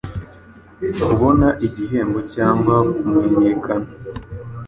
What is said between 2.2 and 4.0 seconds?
cyangwa kumenyekana